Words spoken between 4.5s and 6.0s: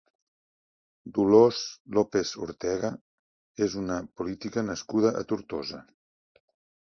nascuda a Tortosa.